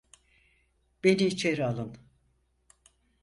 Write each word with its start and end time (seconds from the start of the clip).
Beni 1.03 1.23
içeri 1.25 1.65
alın! 1.65 1.97